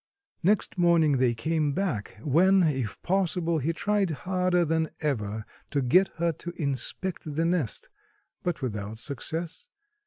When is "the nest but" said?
7.35-8.63